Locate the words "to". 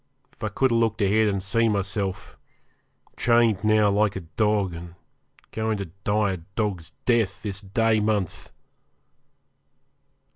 5.77-5.91